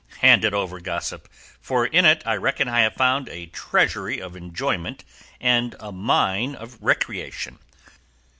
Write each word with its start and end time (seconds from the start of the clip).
Hand 0.21 0.43
it 0.43 0.51
over, 0.51 0.79
gossip, 0.79 1.29
for 1.61 1.85
in 1.85 2.05
it 2.05 2.23
I 2.25 2.35
reckon 2.35 2.67
I 2.67 2.79
have 2.81 2.95
found 2.95 3.29
a 3.29 3.45
treasury 3.45 4.19
of 4.19 4.35
enjoyment 4.35 5.03
and 5.39 5.75
a 5.79 5.91
mine 5.91 6.55
of 6.55 6.79
recreation. 6.81 7.59